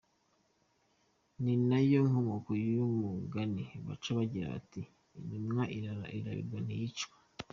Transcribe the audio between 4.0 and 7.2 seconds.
bagira bati “Intumwa irarabirwa ntiyicwa.